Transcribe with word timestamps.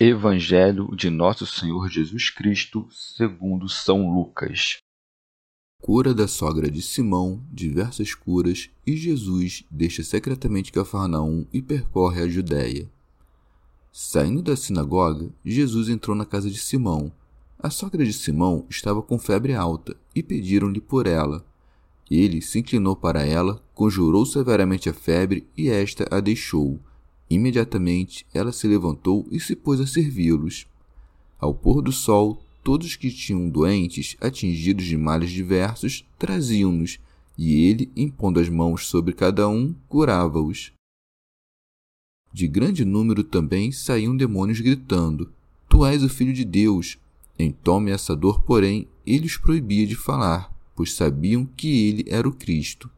Evangelho 0.00 0.88
de 0.96 1.08
Nosso 1.08 1.46
Senhor 1.46 1.88
Jesus 1.88 2.28
Cristo, 2.28 2.88
segundo 2.90 3.68
São 3.68 4.12
Lucas. 4.12 4.78
Cura 5.80 6.12
da 6.12 6.26
sogra 6.26 6.68
de 6.68 6.82
Simão, 6.82 7.40
diversas 7.48 8.12
curas, 8.12 8.70
e 8.84 8.96
Jesus 8.96 9.62
deixa 9.70 10.02
secretamente 10.02 10.72
Cafarnaum 10.72 11.46
e 11.52 11.62
percorre 11.62 12.22
a 12.22 12.28
Judéia. 12.28 12.90
Saindo 13.92 14.42
da 14.42 14.56
sinagoga, 14.56 15.32
Jesus 15.44 15.88
entrou 15.88 16.16
na 16.16 16.26
casa 16.26 16.50
de 16.50 16.58
Simão. 16.58 17.12
A 17.56 17.70
sogra 17.70 18.04
de 18.04 18.12
Simão 18.12 18.66
estava 18.68 19.00
com 19.00 19.16
febre 19.16 19.54
alta 19.54 19.96
e 20.12 20.24
pediram-lhe 20.24 20.80
por 20.80 21.06
ela. 21.06 21.46
Ele 22.10 22.42
se 22.42 22.58
inclinou 22.58 22.96
para 22.96 23.24
ela, 23.24 23.62
conjurou 23.72 24.26
severamente 24.26 24.88
a 24.88 24.92
febre 24.92 25.46
e 25.56 25.68
esta 25.68 26.04
a 26.10 26.18
deixou 26.18 26.80
Imediatamente 27.34 28.24
ela 28.32 28.52
se 28.52 28.68
levantou 28.68 29.26
e 29.28 29.40
se 29.40 29.56
pôs 29.56 29.80
a 29.80 29.86
servi-los. 29.88 30.68
Ao 31.36 31.52
pôr 31.52 31.82
do 31.82 31.90
sol, 31.90 32.40
todos 32.62 32.94
que 32.94 33.10
tinham 33.10 33.50
doentes, 33.50 34.16
atingidos 34.20 34.84
de 34.84 34.96
males 34.96 35.32
diversos, 35.32 36.06
traziam-nos, 36.16 37.00
e 37.36 37.64
ele, 37.64 37.90
impondo 37.96 38.38
as 38.38 38.48
mãos 38.48 38.86
sobre 38.86 39.12
cada 39.12 39.48
um, 39.48 39.74
curava-os. 39.88 40.72
De 42.32 42.46
grande 42.46 42.84
número 42.84 43.24
também 43.24 43.72
saíam 43.72 44.16
demônios 44.16 44.60
gritando: 44.60 45.32
Tu 45.68 45.84
és 45.84 46.04
o 46.04 46.08
Filho 46.08 46.32
de 46.32 46.44
Deus. 46.44 46.98
Em 47.36 47.50
tom 47.50 47.78
ameaçador, 47.78 48.42
porém, 48.42 48.86
ele 49.04 49.26
os 49.26 49.36
proibia 49.36 49.88
de 49.88 49.96
falar, 49.96 50.56
pois 50.76 50.92
sabiam 50.92 51.44
que 51.44 51.88
ele 51.88 52.04
era 52.06 52.28
o 52.28 52.32
Cristo. 52.32 52.88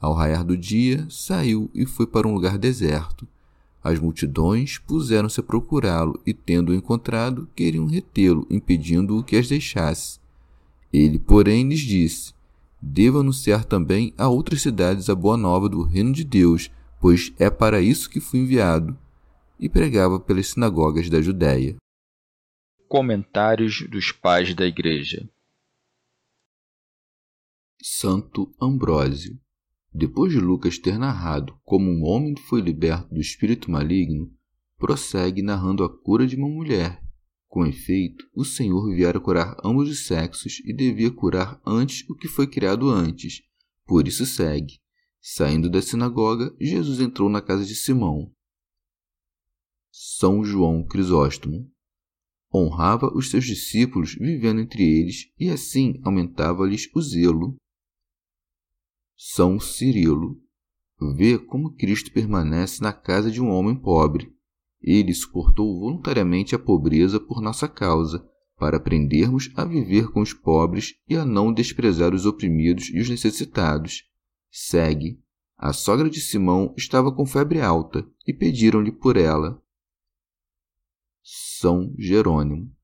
Ao 0.00 0.14
raiar 0.14 0.44
do 0.44 0.56
dia, 0.56 1.04
saiu 1.10 1.68
e 1.74 1.84
foi 1.84 2.06
para 2.06 2.28
um 2.28 2.32
lugar 2.32 2.56
deserto 2.56 3.26
as 3.82 3.98
multidões 3.98 4.78
puseram-se 4.78 5.40
a 5.40 5.42
procurá-lo 5.42 6.20
e, 6.26 6.34
tendo-o 6.34 6.74
encontrado, 6.74 7.48
queriam 7.54 7.86
retê-lo, 7.86 8.46
impedindo-o 8.50 9.24
que 9.24 9.36
as 9.36 9.48
deixasse. 9.48 10.20
Ele, 10.92 11.18
porém, 11.18 11.68
lhes 11.68 11.80
disse: 11.80 12.34
Devo 12.80 13.20
anunciar 13.20 13.64
também 13.64 14.12
a 14.18 14.28
outras 14.28 14.62
cidades 14.62 15.08
a 15.08 15.14
boa 15.14 15.36
nova 15.36 15.68
do 15.68 15.82
reino 15.82 16.12
de 16.12 16.24
Deus, 16.24 16.70
pois 17.00 17.32
é 17.38 17.48
para 17.48 17.80
isso 17.80 18.10
que 18.10 18.20
fui 18.20 18.40
enviado. 18.40 18.98
E 19.58 19.68
pregava 19.68 20.18
pelas 20.18 20.48
sinagogas 20.48 21.08
da 21.10 21.20
Judéia. 21.20 21.76
Comentários 22.88 23.86
dos 23.88 24.10
Pais 24.10 24.54
da 24.54 24.66
Igreja 24.66 25.28
Santo 27.82 28.52
Ambrósio 28.60 29.38
depois 29.92 30.32
de 30.32 30.38
Lucas 30.38 30.78
ter 30.78 30.98
narrado 30.98 31.58
como 31.64 31.90
um 31.90 32.04
homem 32.04 32.36
foi 32.36 32.60
liberto 32.60 33.12
do 33.14 33.20
espírito 33.20 33.70
maligno, 33.70 34.32
prossegue 34.78 35.42
narrando 35.42 35.82
a 35.82 35.88
cura 35.88 36.26
de 36.26 36.36
uma 36.36 36.48
mulher. 36.48 37.02
Com 37.48 37.66
efeito, 37.66 38.24
o 38.34 38.44
Senhor 38.44 38.94
viera 38.94 39.18
curar 39.18 39.56
ambos 39.64 39.90
os 39.90 40.06
sexos 40.06 40.60
e 40.64 40.72
devia 40.72 41.10
curar 41.10 41.60
antes 41.66 42.08
o 42.08 42.14
que 42.14 42.28
foi 42.28 42.46
criado 42.46 42.88
antes. 42.88 43.42
Por 43.84 44.06
isso 44.06 44.24
segue. 44.24 44.78
Saindo 45.20 45.68
da 45.68 45.82
sinagoga, 45.82 46.54
Jesus 46.60 47.00
entrou 47.00 47.28
na 47.28 47.42
casa 47.42 47.64
de 47.64 47.74
Simão. 47.74 48.32
São 49.90 50.44
João 50.44 50.84
Crisóstomo 50.84 51.68
honrava 52.54 53.12
os 53.14 53.30
seus 53.30 53.44
discípulos 53.44 54.14
vivendo 54.14 54.60
entre 54.60 54.82
eles 54.82 55.32
e 55.38 55.48
assim 55.50 56.00
aumentava-lhes 56.04 56.88
o 56.94 57.00
zelo 57.00 57.56
são 59.22 59.60
Cirilo. 59.60 60.40
Vê 61.14 61.38
como 61.38 61.76
Cristo 61.76 62.10
permanece 62.10 62.82
na 62.82 62.90
casa 62.90 63.30
de 63.30 63.38
um 63.38 63.50
homem 63.50 63.76
pobre. 63.76 64.34
Ele 64.80 65.12
suportou 65.12 65.78
voluntariamente 65.78 66.54
a 66.54 66.58
pobreza 66.58 67.20
por 67.20 67.42
nossa 67.42 67.68
causa, 67.68 68.26
para 68.56 68.78
aprendermos 68.78 69.50
a 69.54 69.64
viver 69.66 70.10
com 70.10 70.22
os 70.22 70.32
pobres 70.32 70.94
e 71.06 71.16
a 71.16 71.24
não 71.26 71.52
desprezar 71.52 72.14
os 72.14 72.24
oprimidos 72.24 72.88
e 72.88 72.98
os 72.98 73.10
necessitados. 73.10 74.04
Segue. 74.50 75.22
A 75.54 75.74
sogra 75.74 76.08
de 76.08 76.18
Simão 76.18 76.74
estava 76.74 77.12
com 77.12 77.26
febre 77.26 77.60
alta 77.60 78.10
e 78.26 78.32
pediram-lhe 78.32 78.90
por 78.90 79.18
ela. 79.18 79.62
São 81.22 81.94
Jerônimo. 81.98 82.74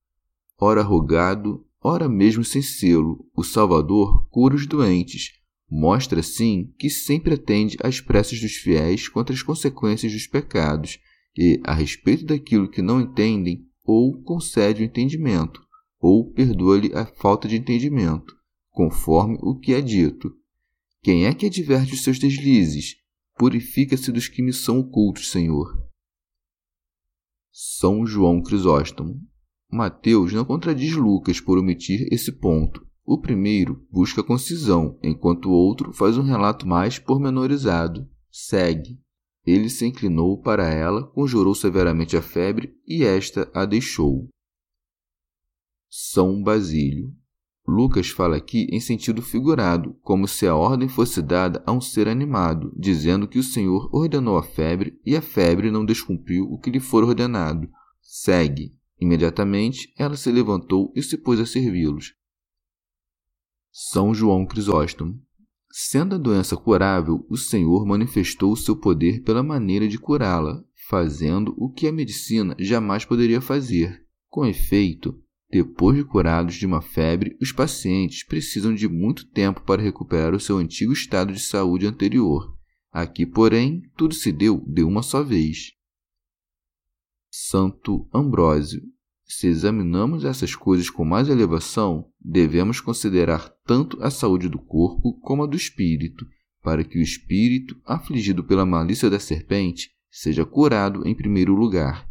Ora 0.59 0.83
rogado, 0.83 1.67
ora 1.81 2.11
mesmo 2.11 2.45
sem 2.45 2.61
selo, 2.61 3.27
o 3.35 3.43
Salvador 3.43 4.29
cura 4.29 4.55
os 4.55 4.67
doentes, 4.67 5.33
Mostra, 5.69 6.23
sim, 6.23 6.73
que 6.79 6.89
sempre 6.89 7.35
atende 7.35 7.77
às 7.83 8.01
preces 8.01 8.41
dos 8.41 8.53
fiéis 8.53 9.09
contra 9.09 9.35
as 9.35 9.43
consequências 9.43 10.13
dos 10.13 10.27
pecados 10.27 11.01
e, 11.37 11.61
a 11.65 11.75
respeito 11.75 12.25
daquilo 12.25 12.71
que 12.71 12.81
não 12.81 13.01
entendem, 13.01 13.67
ou 13.85 14.23
concede 14.23 14.83
o 14.83 14.85
entendimento, 14.85 15.61
ou 16.01 16.33
perdoa-lhe 16.33 16.93
a 16.95 17.05
falta 17.05 17.49
de 17.49 17.57
entendimento, 17.57 18.35
conforme 18.71 19.39
o 19.41 19.59
que 19.59 19.73
é 19.73 19.81
dito. 19.81 20.33
Quem 21.03 21.27
é 21.27 21.35
que 21.35 21.47
adverte 21.47 21.95
os 21.95 22.03
seus 22.03 22.19
deslizes? 22.19 22.97
Purifica-se 23.37 24.11
dos 24.11 24.29
que 24.29 24.43
me 24.43 24.53
são 24.53 24.79
ocultos, 24.81 25.31
Senhor. 25.31 25.87
São 27.53 28.07
João 28.07 28.43
Crisóstomo. 28.43 29.21
Mateus 29.71 30.33
não 30.33 30.45
contradiz 30.45 30.95
Lucas 30.95 31.41
por 31.41 31.59
omitir 31.59 32.07
esse 32.13 32.33
ponto, 32.33 32.86
o 33.07 33.21
primeiro 33.21 33.87
busca 33.91 34.23
concisão, 34.23 34.99
enquanto 35.01 35.47
o 35.47 35.53
outro 35.53 35.93
faz 35.93 36.19
um 36.19 36.23
relato 36.23 36.67
mais 36.67 36.99
pormenorizado. 36.99 38.09
Segue. 38.31 38.99
Ele 39.47 39.71
se 39.71 39.87
inclinou 39.87 40.43
para 40.43 40.69
ela, 40.69 41.07
conjurou 41.07 41.55
severamente 41.55 42.17
a 42.17 42.23
febre 42.23 42.75
e 42.85 43.05
esta 43.05 43.49
a 43.55 43.65
deixou. 43.65 44.29
São 45.89 46.43
Basílio. 46.43 47.15
Lucas 47.65 48.11
fala 48.11 48.37
aqui 48.37 48.67
em 48.71 48.81
sentido 48.81 49.23
figurado, 49.23 49.97
como 50.03 50.27
se 50.27 50.47
a 50.47 50.55
ordem 50.57 50.89
fosse 50.89 51.23
dada 51.23 51.63
a 51.65 51.73
um 51.73 51.81
ser 51.81 52.09
animado, 52.09 52.73
dizendo 52.77 53.29
que 53.29 53.39
o 53.39 53.43
Senhor 53.43 53.89
ordenou 53.93 54.37
a 54.37 54.43
febre 54.43 55.01
e 55.07 55.17
a 55.17 55.23
febre 55.23 55.71
não 55.71 55.85
descumpriu 55.85 56.45
o 56.45 56.59
que 56.59 56.71
lhe 56.71 56.81
for 56.81 57.05
ordenado. 57.05 57.69
Segue. 58.01 58.75
Imediatamente 59.01 59.93
ela 59.97 60.17
se 60.17 60.31
levantou 60.31 60.93
e 60.97 61.03
se 61.03 61.17
pôs 61.17 61.39
a 61.39 61.47
servi-los. 61.47 62.16
São 63.79 64.15
João 64.15 64.47
Crisóstomo. 64.47 65.23
Sendo 65.71 66.15
a 66.15 66.19
doença 66.19 66.57
curável, 66.57 67.27
o 67.29 67.37
Senhor 67.37 67.85
manifestou 67.85 68.53
o 68.53 68.57
seu 68.57 68.75
poder 68.75 69.23
pela 69.23 69.43
maneira 69.43 69.87
de 69.87 69.99
curá-la, 69.99 70.65
fazendo 70.89 71.55
o 71.59 71.71
que 71.71 71.87
a 71.87 71.93
medicina 71.93 72.57
jamais 72.59 73.05
poderia 73.05 73.39
fazer. 73.39 74.03
Com 74.31 74.47
efeito, 74.47 75.23
depois 75.51 75.95
de 75.95 76.05
curados 76.05 76.55
de 76.55 76.65
uma 76.65 76.81
febre, 76.81 77.37
os 77.39 77.53
pacientes 77.53 78.25
precisam 78.25 78.75
de 78.75 78.89
muito 78.89 79.29
tempo 79.29 79.61
para 79.61 79.83
recuperar 79.83 80.35
o 80.35 80.41
seu 80.41 80.57
antigo 80.57 80.95
estado 80.95 81.35
de 81.35 81.41
saúde 81.41 81.87
anterior. 81.87 82.57
Aqui, 82.91 83.27
porém, 83.27 83.83
tudo 83.95 84.15
se 84.15 84.33
deu 84.33 84.65
de 84.67 84.85
uma 84.85 85.03
só 85.03 85.23
vez. 85.23 85.73
Santo 87.31 88.09
Ambrósio 88.11 88.81
se 89.27 89.49
examinamos 89.49 90.25
essas 90.25 90.55
coisas 90.55 90.89
com 90.89 91.05
mais 91.05 91.29
elevação, 91.29 92.07
devemos 92.21 92.81
considerar 92.81 93.53
tanto 93.65 94.03
a 94.03 94.11
saúde 94.11 94.49
do 94.49 94.59
corpo 94.59 95.19
como 95.21 95.43
a 95.43 95.47
do 95.47 95.57
espírito, 95.57 96.25
para 96.63 96.85
que 96.85 96.99
o 96.99 97.03
espírito, 97.03 97.77
afligido 97.85 98.45
pela 98.45 98.65
malícia 98.65 99.11
da 99.11 99.19
serpente, 99.19 99.91
seja 100.11 100.45
curado 100.47 101.07
em 101.07 101.15
primeiro 101.15 101.55
lugar. 101.55 102.09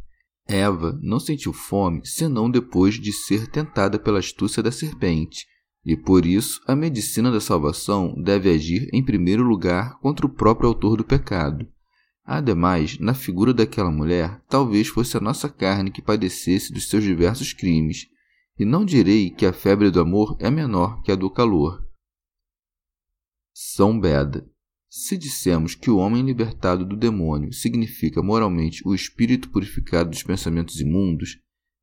Eva 0.48 1.00
não 1.02 1.20
sentiu 1.20 1.54
fome 1.54 2.02
senão 2.04 2.50
depois 2.50 2.96
de 2.96 3.12
ser 3.12 3.48
tentada 3.48 3.98
pela 3.98 4.20
astúcia 4.20 4.62
da 4.62 4.72
serpente, 4.72 5.46
e 5.84 5.96
por 5.96 6.26
isso 6.26 6.62
a 6.68 6.76
medicina 6.76 7.32
da 7.32 7.40
salvação 7.40 8.14
deve 8.22 8.50
agir 8.50 8.90
em 8.92 9.04
primeiro 9.04 9.44
lugar 9.44 9.98
contra 10.00 10.26
o 10.26 10.30
próprio 10.30 10.68
autor 10.68 10.98
do 10.98 11.04
pecado. 11.04 11.68
Ademais, 12.26 12.98
na 12.98 13.14
figura 13.14 13.54
daquela 13.54 13.92
mulher, 13.92 14.42
talvez 14.50 14.88
fosse 14.88 15.16
a 15.16 15.20
nossa 15.20 15.48
carne 15.48 15.92
que 15.92 16.02
padecesse 16.02 16.74
dos 16.74 16.90
seus 16.90 17.04
diversos 17.04 17.54
crimes, 17.54 18.08
e 18.58 18.66
não 18.66 18.84
direi 18.84 19.30
que 19.30 19.46
a 19.46 19.54
febre 19.54 19.92
do 19.92 20.00
amor 20.00 20.36
é 20.40 20.50
menor 20.50 21.04
que 21.04 21.12
a 21.12 21.16
do 21.16 21.30
calor. 21.30 21.86
São 23.54 24.00
Beda. 24.00 24.50
Se 24.90 25.16
dissemos 25.16 25.76
que 25.76 25.92
o 25.92 25.98
homem 25.98 26.24
libertado 26.24 26.84
do 26.84 26.96
demônio 26.96 27.54
significa 27.54 28.24
moralmente 28.24 28.82
o 28.88 28.96
espírito 28.96 29.50
purificado 29.50 30.10
dos 30.10 30.24
pensamentos 30.24 30.80
imundos, 30.80 31.38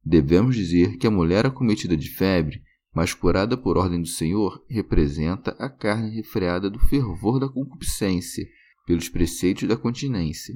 devemos 0.05 0.57
dizer 0.57 0.97
que 0.97 1.07
a 1.07 1.11
mulher 1.11 1.47
acometida 1.47 1.97
de 1.97 2.09
febre, 2.09 2.63
mas 2.93 3.15
curada 3.15 3.57
por 3.57 3.77
ordem 3.77 4.01
do 4.01 4.09
Senhor, 4.09 4.65
representa 4.69 5.53
a 5.53 5.71
carne 5.71 6.11
refreada 6.17 6.69
do 6.69 6.81
fervor 6.81 7.39
da 7.39 7.49
concupiscência 7.49 8.45
pelos 8.85 9.09
preceitos 9.09 9.69
da 9.69 9.77
continência. 9.77 10.55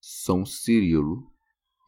São 0.00 0.44
Cirilo. 0.44 1.30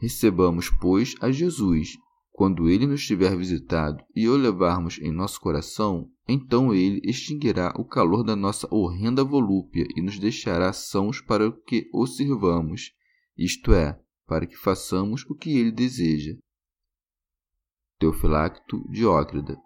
Recebamos, 0.00 0.70
pois, 0.80 1.14
a 1.20 1.30
Jesus. 1.30 1.96
Quando 2.30 2.68
ele 2.68 2.86
nos 2.86 3.06
tiver 3.06 3.36
visitado 3.36 4.04
e 4.14 4.28
o 4.28 4.36
levarmos 4.36 4.98
em 4.98 5.12
nosso 5.12 5.40
coração, 5.40 6.10
então 6.28 6.74
ele 6.74 7.00
extinguirá 7.04 7.72
o 7.78 7.84
calor 7.84 8.24
da 8.24 8.34
nossa 8.34 8.66
horrenda 8.74 9.22
volúpia 9.22 9.86
e 9.94 10.02
nos 10.02 10.18
deixará 10.18 10.72
sãos 10.72 11.20
para 11.20 11.52
que 11.64 11.88
o 11.92 12.06
sirvamos, 12.06 12.92
isto 13.38 13.72
é, 13.72 14.00
para 14.26 14.46
que 14.46 14.56
façamos 14.56 15.24
o 15.26 15.34
que 15.34 15.56
ele 15.56 15.70
deseja. 15.70 16.36
Teofilacto 18.00 18.84
Diócrida. 18.90 19.56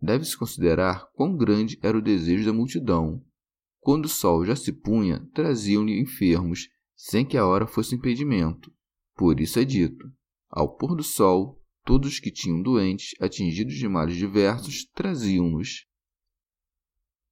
Deve-se 0.00 0.36
considerar 0.36 1.06
quão 1.12 1.36
grande 1.36 1.78
era 1.82 1.98
o 1.98 2.02
desejo 2.02 2.46
da 2.46 2.52
multidão, 2.52 3.22
quando 3.80 4.06
o 4.06 4.08
sol 4.08 4.44
já 4.44 4.56
se 4.56 4.72
punha, 4.72 5.26
traziam-lhe 5.32 6.00
enfermos, 6.00 6.68
sem 6.94 7.24
que 7.24 7.36
a 7.36 7.46
hora 7.46 7.66
fosse 7.66 7.94
impedimento. 7.94 8.72
Por 9.16 9.40
isso 9.40 9.58
é 9.58 9.64
dito: 9.64 10.10
ao 10.50 10.76
pôr 10.76 10.96
do 10.96 11.02
sol, 11.02 11.62
todos 11.84 12.12
os 12.12 12.20
que 12.20 12.30
tinham 12.30 12.60
doentes, 12.60 13.14
atingidos 13.20 13.74
de 13.74 13.88
males 13.88 14.16
diversos, 14.16 14.84
traziam-nos. 14.94 15.86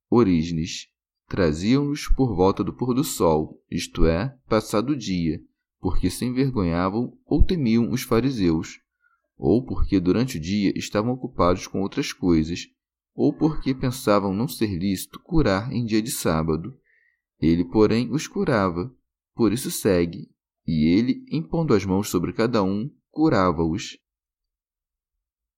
Orígenes 0.08 0.88
traziam-nos 1.28 2.08
por 2.08 2.34
volta 2.34 2.62
do 2.62 2.72
pôr 2.72 2.94
do 2.94 3.02
sol, 3.02 3.62
isto 3.70 4.06
é, 4.06 4.36
passado 4.48 4.90
o 4.90 4.96
dia, 4.96 5.42
porque 5.80 6.08
se 6.08 6.24
envergonhavam 6.24 7.18
ou 7.26 7.44
temiam 7.44 7.90
os 7.90 8.02
fariseus, 8.02 8.80
ou 9.36 9.64
porque 9.64 9.98
durante 10.00 10.38
o 10.38 10.40
dia 10.40 10.72
estavam 10.76 11.12
ocupados 11.12 11.66
com 11.66 11.82
outras 11.82 12.12
coisas, 12.12 12.68
ou 13.16 13.32
porque 13.32 13.74
pensavam 13.74 14.34
não 14.34 14.46
ser 14.46 14.78
lícito 14.78 15.18
curar 15.20 15.72
em 15.72 15.86
dia 15.86 16.02
de 16.02 16.10
sábado. 16.10 16.78
Ele, 17.40 17.64
porém, 17.64 18.12
os 18.12 18.28
curava. 18.28 18.94
Por 19.34 19.52
isso 19.52 19.70
segue, 19.70 20.30
e 20.66 20.86
ele, 20.86 21.24
impondo 21.30 21.74
as 21.74 21.84
mãos 21.84 22.08
sobre 22.08 22.32
cada 22.32 22.62
um, 22.62 22.90
curava-os. 23.10 23.98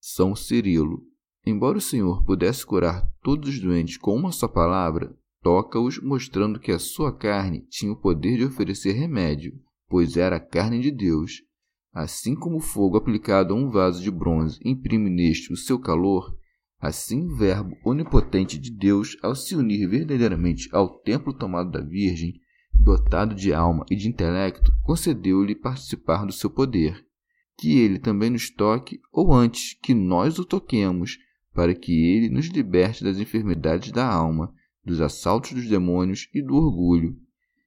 São 0.00 0.34
Cirilo. 0.36 1.02
Embora 1.44 1.78
o 1.78 1.80
Senhor 1.80 2.24
pudesse 2.24 2.64
curar 2.64 3.08
todos 3.22 3.48
os 3.48 3.60
doentes 3.60 3.96
com 3.96 4.14
uma 4.14 4.30
só 4.30 4.46
palavra, 4.46 5.16
toca-os 5.42 6.00
mostrando 6.00 6.60
que 6.60 6.70
a 6.70 6.78
sua 6.78 7.16
carne 7.16 7.66
tinha 7.68 7.92
o 7.92 7.96
poder 7.96 8.36
de 8.36 8.44
oferecer 8.44 8.92
remédio, 8.92 9.58
pois 9.88 10.16
era 10.16 10.36
a 10.36 10.40
carne 10.40 10.80
de 10.80 10.90
Deus. 10.90 11.42
Assim 11.92 12.34
como 12.34 12.56
o 12.56 12.60
fogo 12.60 12.96
aplicado 12.96 13.54
a 13.54 13.56
um 13.56 13.70
vaso 13.70 14.02
de 14.02 14.10
bronze 14.10 14.60
imprime 14.64 15.08
neste 15.08 15.52
o 15.52 15.56
seu 15.56 15.78
calor, 15.78 16.37
Assim, 16.80 17.26
o 17.26 17.36
Verbo 17.36 17.76
onipotente 17.84 18.56
de 18.56 18.70
Deus, 18.70 19.16
ao 19.20 19.34
se 19.34 19.56
unir 19.56 19.88
verdadeiramente 19.88 20.68
ao 20.72 21.00
templo 21.00 21.32
tomado 21.32 21.72
da 21.72 21.80
Virgem, 21.80 22.40
dotado 22.72 23.34
de 23.34 23.52
alma 23.52 23.84
e 23.90 23.96
de 23.96 24.08
intelecto, 24.08 24.72
concedeu-lhe 24.82 25.56
participar 25.56 26.24
do 26.24 26.32
seu 26.32 26.48
poder. 26.48 27.04
Que 27.56 27.78
ele 27.78 27.98
também 27.98 28.30
nos 28.30 28.48
toque, 28.48 29.00
ou 29.12 29.34
antes, 29.34 29.76
que 29.82 29.92
nós 29.92 30.38
o 30.38 30.44
toquemos, 30.44 31.18
para 31.52 31.74
que 31.74 31.92
ele 31.92 32.28
nos 32.28 32.46
liberte 32.46 33.02
das 33.02 33.18
enfermidades 33.18 33.90
da 33.90 34.06
alma, 34.06 34.54
dos 34.84 35.00
assaltos 35.00 35.52
dos 35.52 35.68
demônios 35.68 36.28
e 36.32 36.40
do 36.40 36.54
orgulho. 36.54 37.16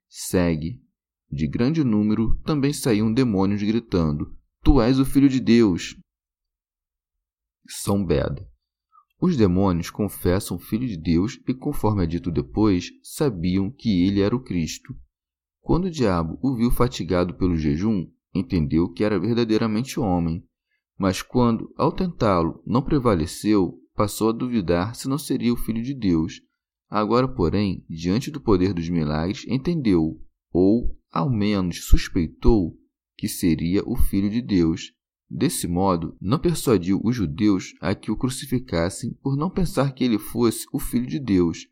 Segue. 0.08 0.82
De 1.30 1.48
grande 1.48 1.84
número 1.84 2.36
também 2.46 2.72
saíam 2.72 3.14
demônios 3.14 3.62
gritando: 3.62 4.34
Tu 4.64 4.82
és 4.82 5.00
o 5.00 5.06
Filho 5.06 5.30
de 5.30 5.40
Deus! 5.40 5.98
São 7.68 8.06
Beda. 8.06 8.51
Os 9.22 9.38
demônios 9.38 9.92
confessam 9.92 10.58
Filho 10.58 10.88
de 10.88 10.98
Deus 10.98 11.40
e, 11.48 11.54
conforme 11.54 12.04
é 12.04 12.08
dito 12.08 12.32
depois, 12.32 12.90
sabiam 13.04 13.70
que 13.70 14.04
ele 14.04 14.20
era 14.20 14.36
o 14.36 14.42
Cristo. 14.42 14.96
Quando 15.60 15.86
o 15.86 15.92
diabo 15.92 16.40
o 16.42 16.56
viu 16.56 16.72
fatigado 16.72 17.36
pelo 17.36 17.56
jejum, 17.56 18.10
entendeu 18.34 18.90
que 18.90 19.04
era 19.04 19.20
verdadeiramente 19.20 20.00
homem. 20.00 20.44
Mas 20.98 21.22
quando, 21.22 21.72
ao 21.78 21.92
tentá-lo, 21.92 22.64
não 22.66 22.82
prevaleceu, 22.82 23.80
passou 23.94 24.30
a 24.30 24.34
duvidar 24.34 24.96
se 24.96 25.08
não 25.08 25.20
seria 25.20 25.54
o 25.54 25.58
Filho 25.58 25.84
de 25.84 25.94
Deus. 25.94 26.42
Agora, 26.90 27.28
porém, 27.28 27.86
diante 27.88 28.32
do 28.32 28.42
poder 28.42 28.74
dos 28.74 28.90
milagres, 28.90 29.46
entendeu, 29.48 30.20
ou, 30.52 30.98
ao 31.12 31.30
menos, 31.30 31.86
suspeitou, 31.86 32.76
que 33.16 33.28
seria 33.28 33.84
o 33.86 33.96
Filho 33.96 34.32
de 34.32 34.42
Deus 34.42 34.92
Desse 35.34 35.66
modo, 35.66 36.18
não 36.20 36.38
persuadiu 36.38 37.00
os 37.02 37.16
judeus 37.16 37.74
a 37.80 37.96
que 37.96 38.12
o 38.12 38.18
crucificassem 38.18 39.14
por 39.24 39.38
não 39.38 39.50
pensar 39.50 39.94
que 39.94 40.04
ele 40.04 40.20
fosse 40.20 40.68
o 40.74 40.78
Filho 40.78 41.08
de 41.08 41.18
Deus, 41.20 41.70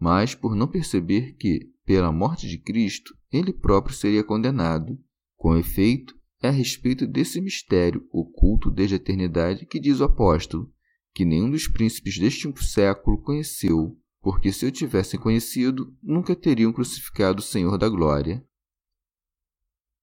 mas 0.00 0.34
por 0.34 0.56
não 0.56 0.66
perceber 0.66 1.34
que, 1.34 1.70
pela 1.84 2.10
morte 2.10 2.48
de 2.48 2.56
Cristo, 2.56 3.14
ele 3.30 3.52
próprio 3.52 3.94
seria 3.94 4.24
condenado. 4.24 4.98
Com 5.36 5.54
efeito, 5.58 6.18
é 6.40 6.48
a 6.48 6.50
respeito 6.50 7.06
desse 7.06 7.38
mistério 7.38 8.08
oculto 8.10 8.70
desde 8.70 8.94
a 8.94 8.96
eternidade 8.96 9.66
que 9.66 9.78
diz 9.78 10.00
o 10.00 10.04
apóstolo, 10.04 10.72
que 11.12 11.26
nenhum 11.26 11.50
dos 11.50 11.68
príncipes 11.68 12.18
deste 12.18 12.50
século 12.64 13.20
conheceu, 13.20 13.94
porque 14.22 14.50
se 14.50 14.64
o 14.64 14.72
tivessem 14.72 15.20
conhecido, 15.20 15.94
nunca 16.02 16.34
teriam 16.34 16.72
crucificado 16.72 17.40
o 17.40 17.44
Senhor 17.44 17.76
da 17.76 17.90
glória. 17.90 18.42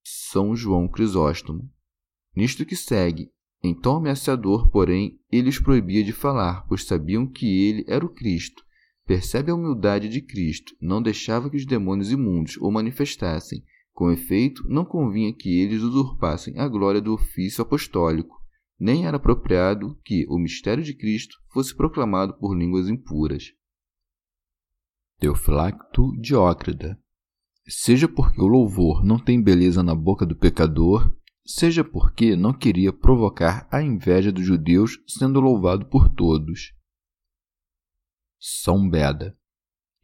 São 0.04 0.56
João 0.56 0.88
Crisóstomo 0.88 1.72
Nisto 2.40 2.66
que 2.66 2.74
segue, 2.74 3.30
em 3.62 3.74
tom 3.74 3.98
ameaçador, 3.98 4.72
porém, 4.72 5.20
ele 5.30 5.50
os 5.50 5.60
proibia 5.60 6.02
de 6.06 6.14
falar, 6.14 6.66
pois 6.70 6.86
sabiam 6.86 7.28
que 7.28 7.46
ele 7.46 7.84
era 7.86 8.06
o 8.06 8.14
Cristo. 8.14 8.64
Percebe 9.06 9.52
a 9.52 9.56
humildade 9.56 10.08
de 10.08 10.22
Cristo, 10.22 10.74
não 10.80 11.02
deixava 11.02 11.50
que 11.50 11.58
os 11.58 11.66
demônios 11.66 12.14
imundos 12.14 12.56
o 12.56 12.72
manifestassem. 12.72 13.62
Com 13.92 14.10
efeito, 14.10 14.64
não 14.70 14.86
convinha 14.86 15.34
que 15.34 15.60
eles 15.60 15.82
usurpassem 15.82 16.58
a 16.58 16.66
glória 16.66 17.02
do 17.02 17.14
ofício 17.14 17.62
apostólico, 17.62 18.42
nem 18.80 19.06
era 19.06 19.18
apropriado 19.18 20.00
que 20.06 20.26
o 20.30 20.40
mistério 20.40 20.82
de 20.82 20.94
Cristo 20.94 21.36
fosse 21.52 21.76
proclamado 21.76 22.40
por 22.40 22.58
línguas 22.58 22.88
impuras. 22.88 23.52
Teofilacto 25.20 26.14
Diócrida 26.22 26.98
Seja 27.68 28.08
porque 28.08 28.42
o 28.42 28.48
louvor 28.48 29.04
não 29.04 29.20
tem 29.20 29.42
beleza 29.42 29.84
na 29.84 29.94
boca 29.94 30.26
do 30.26 30.36
pecador, 30.36 31.14
seja 31.50 31.84
porque 31.84 32.36
não 32.36 32.54
queria 32.54 32.94
provocar 32.94 33.68
a 33.72 33.82
inveja 33.82 34.32
dos 34.32 34.46
judeus 34.46 35.00
sendo 35.08 35.40
louvado 35.40 35.88
por 35.88 36.08
todos. 36.08 36.74
São 38.40 38.88
Beda 38.88 39.36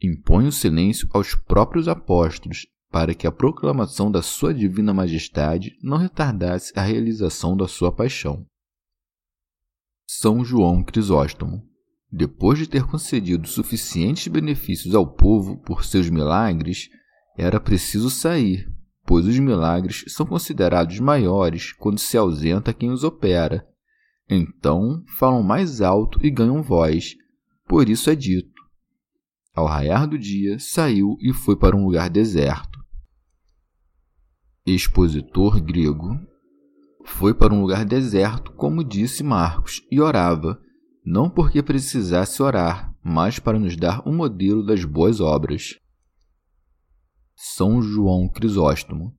impõe 0.02 0.48
o 0.48 0.52
silêncio 0.52 1.08
aos 1.12 1.36
próprios 1.36 1.86
apóstolos 1.86 2.66
para 2.90 3.14
que 3.14 3.28
a 3.28 3.32
proclamação 3.32 4.10
da 4.10 4.22
sua 4.22 4.52
divina 4.52 4.92
majestade 4.92 5.78
não 5.82 5.96
retardasse 5.96 6.72
a 6.76 6.82
realização 6.82 7.56
da 7.56 7.68
sua 7.68 7.94
paixão. 7.94 8.44
São 10.04 10.44
João 10.44 10.82
Crisóstomo 10.82 11.64
depois 12.10 12.58
de 12.58 12.68
ter 12.68 12.84
concedido 12.86 13.46
suficientes 13.46 14.26
benefícios 14.28 14.94
ao 14.94 15.06
povo 15.06 15.58
por 15.58 15.84
seus 15.84 16.10
milagres, 16.10 16.88
era 17.36 17.60
preciso 17.60 18.10
sair 18.10 18.72
pois 19.06 19.26
os 19.26 19.38
milagres 19.38 20.04
são 20.08 20.26
considerados 20.26 20.98
maiores 20.98 21.72
quando 21.72 21.98
se 21.98 22.16
ausenta 22.16 22.74
quem 22.74 22.90
os 22.90 23.04
opera. 23.04 23.66
Então 24.28 25.04
falam 25.18 25.42
mais 25.42 25.80
alto 25.80 26.18
e 26.24 26.30
ganham 26.30 26.62
voz. 26.62 27.14
Por 27.68 27.88
isso 27.88 28.10
é 28.10 28.14
dito: 28.14 28.60
Ao 29.54 29.66
raiar 29.66 30.06
do 30.06 30.18
dia, 30.18 30.58
saiu 30.58 31.16
e 31.20 31.32
foi 31.32 31.56
para 31.56 31.76
um 31.76 31.84
lugar 31.84 32.10
deserto. 32.10 32.78
Expositor 34.66 35.60
grego. 35.60 36.18
Foi 37.04 37.32
para 37.32 37.54
um 37.54 37.60
lugar 37.60 37.84
deserto, 37.84 38.52
como 38.52 38.82
disse 38.82 39.22
Marcos, 39.22 39.80
e 39.92 40.00
orava, 40.00 40.60
não 41.04 41.30
porque 41.30 41.62
precisasse 41.62 42.42
orar, 42.42 42.92
mas 43.00 43.38
para 43.38 43.60
nos 43.60 43.76
dar 43.76 44.02
um 44.04 44.12
modelo 44.12 44.66
das 44.66 44.84
boas 44.84 45.20
obras. 45.20 45.78
São 47.38 47.82
João 47.82 48.26
Crisóstomo. 48.30 49.14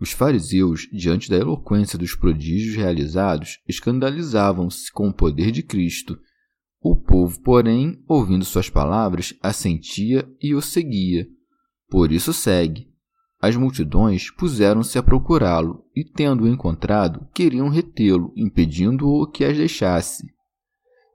Os 0.00 0.10
fariseus, 0.10 0.88
diante 0.92 1.30
da 1.30 1.36
eloquência 1.36 1.96
dos 1.96 2.12
prodígios 2.12 2.74
realizados, 2.74 3.60
escandalizavam-se 3.68 4.90
com 4.90 5.08
o 5.08 5.14
poder 5.14 5.52
de 5.52 5.62
Cristo. 5.62 6.18
O 6.80 6.96
povo, 6.96 7.40
porém, 7.40 8.02
ouvindo 8.08 8.44
suas 8.44 8.68
palavras, 8.68 9.32
assentia 9.40 10.28
e 10.40 10.56
o 10.56 10.60
seguia. 10.60 11.24
Por 11.88 12.10
isso 12.10 12.32
segue. 12.32 12.90
As 13.40 13.54
multidões 13.54 14.28
puseram-se 14.28 14.98
a 14.98 15.02
procurá-lo 15.02 15.84
e, 15.94 16.04
tendo-o 16.04 16.48
encontrado, 16.48 17.28
queriam 17.32 17.68
retê-lo, 17.68 18.32
impedindo-o 18.36 19.24
que 19.30 19.44
as 19.44 19.56
deixasse. 19.56 20.26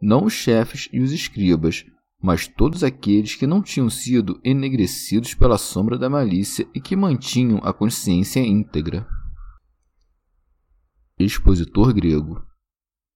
Não 0.02 0.24
os 0.24 0.34
chefes 0.34 0.88
e 0.94 1.02
os 1.02 1.12
escribas, 1.12 1.86
mas 2.22 2.48
todos 2.48 2.84
aqueles 2.84 3.36
que 3.36 3.46
não 3.46 3.62
tinham 3.62 3.90
sido 3.90 4.40
enegrecidos 4.44 5.34
pela 5.34 5.58
sombra 5.58 5.98
da 5.98 6.10
malícia 6.10 6.68
e 6.74 6.82
que 6.82 6.96
mantinham 6.96 7.60
a 7.64 7.72
consciência 7.72 8.40
íntegra. 8.40 9.08
Expositor 11.20 11.94
grego. 11.94 12.42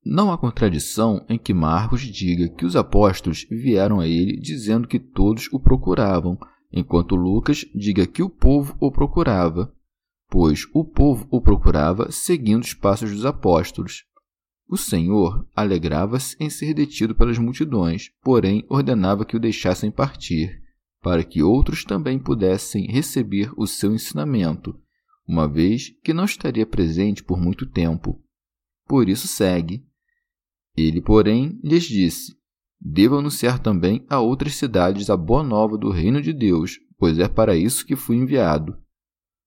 Não 0.03 0.31
há 0.31 0.37
contradição 0.37 1.23
em 1.29 1.37
que 1.37 1.53
Marcos 1.53 2.01
diga 2.01 2.49
que 2.49 2.65
os 2.65 2.75
apóstolos 2.75 3.45
vieram 3.49 3.99
a 3.99 4.07
ele 4.07 4.39
dizendo 4.39 4.87
que 4.87 4.99
todos 4.99 5.47
o 5.51 5.59
procuravam, 5.59 6.37
enquanto 6.71 7.15
Lucas 7.15 7.65
diga 7.75 8.07
que 8.07 8.23
o 8.23 8.29
povo 8.29 8.75
o 8.79 8.91
procurava, 8.91 9.71
pois 10.27 10.65
o 10.73 10.83
povo 10.83 11.27
o 11.29 11.41
procurava 11.41 12.11
seguindo 12.11 12.63
os 12.63 12.73
passos 12.73 13.11
dos 13.11 13.25
apóstolos. 13.25 14.05
O 14.71 14.77
Senhor 14.77 15.45
alegrava-se 15.53 16.37
em 16.39 16.49
ser 16.49 16.73
detido 16.73 17.13
pelas 17.13 17.37
multidões, 17.37 18.09
porém 18.23 18.65
ordenava 18.69 19.25
que 19.25 19.35
o 19.35 19.39
deixassem 19.39 19.91
partir, 19.91 20.63
para 21.01 21.25
que 21.25 21.43
outros 21.43 21.83
também 21.83 22.17
pudessem 22.17 22.87
receber 22.87 23.51
o 23.57 23.67
seu 23.67 23.93
ensinamento, 23.93 24.79
uma 25.27 25.45
vez 25.45 25.89
que 26.01 26.13
não 26.13 26.23
estaria 26.23 26.65
presente 26.65 27.21
por 27.21 27.37
muito 27.37 27.65
tempo. 27.65 28.23
Por 28.87 29.09
isso 29.09 29.27
segue. 29.27 29.85
Ele, 30.73 31.01
porém, 31.01 31.59
lhes 31.61 31.83
disse: 31.83 32.33
Devo 32.79 33.17
anunciar 33.17 33.59
também 33.59 34.05
a 34.09 34.21
outras 34.21 34.55
cidades 34.55 35.09
a 35.09 35.17
boa 35.17 35.43
nova 35.43 35.77
do 35.77 35.91
reino 35.91 36.21
de 36.21 36.31
Deus, 36.31 36.79
pois 36.97 37.19
é 37.19 37.27
para 37.27 37.57
isso 37.57 37.85
que 37.85 37.97
fui 37.97 38.15
enviado. 38.15 38.77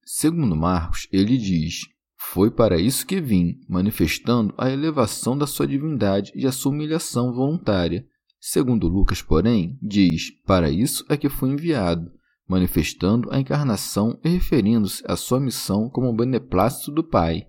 Segundo 0.05 0.55
Marcos, 0.55 1.09
ele 1.11 1.39
diz: 1.39 1.94
foi 2.33 2.51
para 2.51 2.81
isso 2.81 3.07
que 3.07 3.21
vim, 3.21 3.61
manifestando 3.69 4.55
a 4.57 4.71
elevação 4.71 5.37
da 5.37 5.47
sua 5.47 5.67
divindade 5.67 6.33
e 6.35 6.47
a 6.47 6.53
sua 6.53 6.73
humilhação 6.73 7.33
voluntária. 7.33 8.07
Segundo 8.41 8.89
Lucas, 8.89 9.23
porém, 9.23 9.79
diz: 9.81 10.31
Para 10.45 10.71
isso 10.71 11.05
é 11.09 11.17
que 11.17 11.29
fui 11.29 11.51
enviado, 11.51 12.11
manifestando 12.49 13.31
a 13.31 13.39
encarnação 13.39 14.19
e 14.25 14.29
referindo-se 14.29 15.05
à 15.07 15.17
sua 15.17 15.39
missão 15.39 15.89
como 15.89 16.13
beneplácito 16.13 16.91
do 16.91 17.05
Pai. 17.05 17.47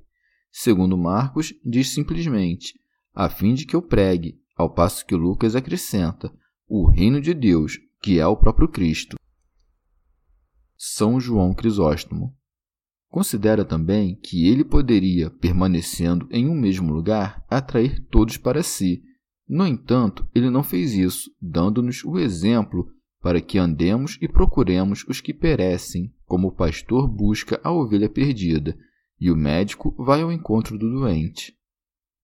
Segundo 0.52 0.98
Marcos, 0.98 1.54
diz 1.66 1.94
simplesmente: 1.94 2.74
a 3.14 3.30
fim 3.30 3.54
de 3.54 3.66
que 3.66 3.76
eu 3.76 3.82
pregue, 3.82 4.40
ao 4.56 4.70
passo 4.70 5.06
que 5.06 5.16
Lucas 5.16 5.56
acrescenta: 5.56 6.32
o 6.68 6.88
reino 6.90 7.20
de 7.20 7.34
Deus, 7.34 7.80
que 8.02 8.20
é 8.20 8.28
o 8.28 8.38
próprio 8.38 8.68
Cristo. 8.68 9.18
São 10.78 11.20
João 11.20 11.54
Crisóstomo 11.54 12.36
Considera 13.16 13.64
também 13.64 14.14
que 14.14 14.46
ele 14.46 14.66
poderia, 14.66 15.30
permanecendo 15.30 16.28
em 16.30 16.50
um 16.50 16.54
mesmo 16.54 16.92
lugar, 16.92 17.46
atrair 17.50 18.06
todos 18.12 18.36
para 18.36 18.62
si. 18.62 19.04
No 19.48 19.66
entanto, 19.66 20.28
ele 20.36 20.50
não 20.50 20.62
fez 20.62 20.92
isso, 20.92 21.32
dando-nos 21.42 22.04
o 22.04 22.20
exemplo 22.20 22.92
para 23.22 23.40
que 23.40 23.58
andemos 23.58 24.18
e 24.22 24.28
procuremos 24.28 25.06
os 25.08 25.22
que 25.22 25.34
perecem, 25.34 26.14
como 26.26 26.50
o 26.50 26.52
pastor 26.52 27.08
busca 27.08 27.58
a 27.64 27.72
ovelha 27.72 28.10
perdida, 28.10 28.78
e 29.18 29.32
o 29.32 29.38
médico 29.38 29.96
vai 29.98 30.22
ao 30.22 30.30
encontro 30.30 30.78
do 30.78 30.92
doente. 30.92 31.56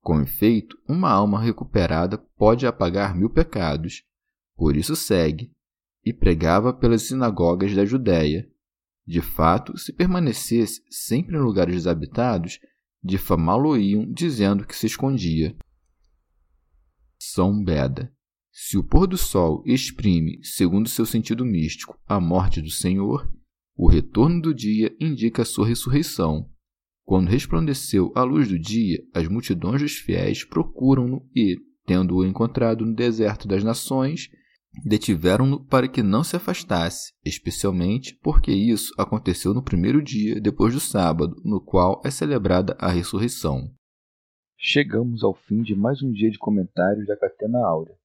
Com 0.01 0.19
efeito, 0.19 0.77
uma 0.89 1.09
alma 1.09 1.39
recuperada 1.39 2.17
pode 2.35 2.67
apagar 2.67 3.15
mil 3.15 3.29
pecados. 3.29 4.03
Por 4.57 4.75
isso 4.75 4.97
segue, 4.97 5.53
e 6.03 6.11
pregava 6.11 6.73
pelas 6.73 7.03
sinagogas 7.03 7.73
da 7.73 7.85
Judéia, 7.85 8.50
de 9.11 9.19
fato, 9.19 9.77
se 9.77 9.91
permanecesse 9.91 10.81
sempre 10.89 11.35
em 11.35 11.39
lugares 11.41 11.75
desabitados, 11.75 12.59
difamá-lo-iam 13.03 14.09
dizendo 14.09 14.65
que 14.65 14.73
se 14.73 14.85
escondia. 14.85 15.53
São 17.19 17.61
Beda. 17.61 18.09
Se 18.53 18.77
o 18.77 18.83
pôr 18.83 19.07
do 19.07 19.17
sol 19.17 19.63
exprime, 19.65 20.39
segundo 20.43 20.87
seu 20.87 21.05
sentido 21.05 21.43
místico, 21.43 21.99
a 22.07 22.21
morte 22.21 22.61
do 22.61 22.69
Senhor, 22.69 23.29
o 23.75 23.85
retorno 23.85 24.41
do 24.41 24.53
dia 24.53 24.95
indica 24.97 25.41
a 25.41 25.45
sua 25.45 25.67
ressurreição. 25.67 26.49
Quando 27.03 27.27
resplandeceu 27.27 28.13
a 28.15 28.23
luz 28.23 28.47
do 28.47 28.57
dia, 28.57 29.03
as 29.13 29.27
multidões 29.27 29.81
dos 29.81 29.97
fiéis 29.97 30.45
procuram-no 30.45 31.29
e, 31.35 31.57
tendo-o 31.85 32.25
encontrado 32.25 32.85
no 32.85 32.95
deserto 32.95 33.45
das 33.45 33.61
nações, 33.61 34.29
Detiveram-no 34.85 35.65
para 35.65 35.87
que 35.87 36.01
não 36.01 36.23
se 36.23 36.35
afastasse, 36.35 37.13
especialmente 37.25 38.17
porque 38.23 38.51
isso 38.51 38.93
aconteceu 38.97 39.53
no 39.53 39.63
primeiro 39.63 40.01
dia 40.01 40.39
depois 40.39 40.73
do 40.73 40.79
sábado, 40.79 41.35
no 41.43 41.59
qual 41.59 42.01
é 42.05 42.09
celebrada 42.09 42.75
a 42.79 42.89
ressurreição. 42.89 43.69
Chegamos 44.57 45.23
ao 45.23 45.33
fim 45.33 45.61
de 45.61 45.75
mais 45.75 46.01
um 46.01 46.11
dia 46.11 46.29
de 46.29 46.37
comentários 46.37 47.05
da 47.05 47.17
Catena 47.17 47.59
Áurea. 47.65 47.95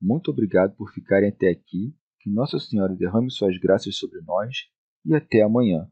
Muito 0.00 0.30
obrigado 0.30 0.74
por 0.76 0.92
ficarem 0.92 1.30
até 1.30 1.48
aqui, 1.50 1.94
que 2.20 2.30
Nossa 2.30 2.58
Senhora 2.58 2.94
derrame 2.94 3.30
suas 3.30 3.56
graças 3.58 3.96
sobre 3.96 4.20
nós 4.22 4.56
e 5.04 5.14
até 5.14 5.42
amanhã. 5.42 5.88